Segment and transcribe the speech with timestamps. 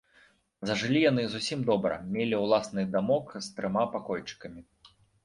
[0.67, 4.61] Зажылі яны зусім добра, мелі ўласны дамок з трыма пакойчыкамі.